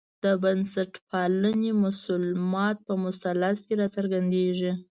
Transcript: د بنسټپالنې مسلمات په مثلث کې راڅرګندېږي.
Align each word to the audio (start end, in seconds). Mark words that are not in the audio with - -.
د 0.23 0.25
بنسټپالنې 0.43 1.71
مسلمات 1.85 2.77
په 2.87 2.93
مثلث 3.03 3.59
کې 3.67 3.73
راڅرګندېږي. 3.81 4.71